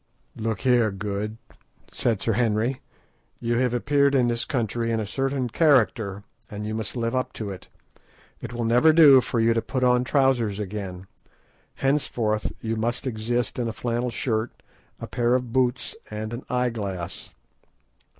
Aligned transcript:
"Look 0.35 0.61
here, 0.61 0.89
Good," 0.89 1.37
said 1.91 2.23
Sir 2.23 2.33
Henry; 2.33 2.81
"you 3.39 3.57
have 3.59 3.71
appeared 3.71 4.15
in 4.15 4.29
this 4.29 4.45
country 4.45 4.89
in 4.89 4.99
a 4.99 5.05
certain 5.05 5.47
character, 5.47 6.23
and 6.49 6.65
you 6.65 6.73
must 6.73 6.95
live 6.97 7.13
up 7.15 7.33
to 7.33 7.51
it. 7.51 7.67
It 8.41 8.51
will 8.51 8.65
never 8.65 8.93
do 8.93 9.21
for 9.21 9.39
you 9.39 9.53
to 9.53 9.61
put 9.61 9.83
on 9.83 10.03
trousers 10.03 10.59
again. 10.59 11.05
Henceforth 11.75 12.51
you 12.61 12.75
must 12.77 13.05
exist 13.05 13.59
in 13.59 13.67
a 13.67 13.73
flannel 13.73 14.09
shirt, 14.09 14.63
a 14.99 15.05
pair 15.05 15.35
of 15.35 15.53
boots, 15.53 15.95
and 16.09 16.33
an 16.33 16.45
eye 16.49 16.71
glass." 16.71 17.29